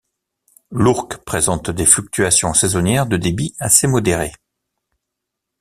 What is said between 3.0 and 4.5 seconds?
de débit assez modérées.